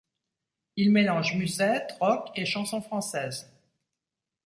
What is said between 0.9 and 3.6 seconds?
mélangent musette, rock et chanson française.